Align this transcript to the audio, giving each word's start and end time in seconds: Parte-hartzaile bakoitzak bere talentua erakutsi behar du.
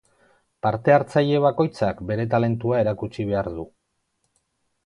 Parte-hartzaile 0.65 1.41
bakoitzak 1.43 2.01
bere 2.13 2.27
talentua 2.33 2.83
erakutsi 2.87 3.29
behar 3.33 3.55
du. 3.59 3.71